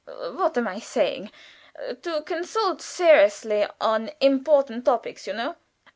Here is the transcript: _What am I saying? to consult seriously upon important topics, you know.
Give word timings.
_What 0.35 0.57
am 0.57 0.67
I 0.67 0.79
saying? 0.79 1.31
to 2.01 2.23
consult 2.23 2.81
seriously 2.81 3.61
upon 3.61 4.09
important 4.19 4.83
topics, 4.85 5.27
you 5.27 5.33
know. 5.33 5.57